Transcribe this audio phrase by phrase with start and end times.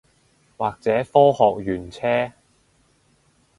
[0.57, 2.33] 或者科學園車